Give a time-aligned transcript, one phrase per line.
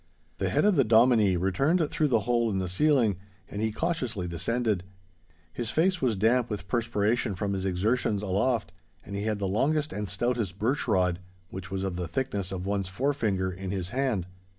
[0.39, 3.17] The head of the Dominie returned through the hole in the ceiling,
[3.47, 4.83] and he cautiously descended.
[5.53, 8.71] His face was damp with perspiration from his exertions aloft,
[9.05, 11.19] and he had his longest and stoutest birch rod,
[11.51, 14.25] which was of the thickness of one's forefinger, in his hand.